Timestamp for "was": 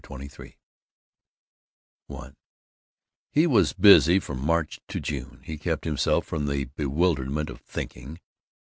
3.45-3.73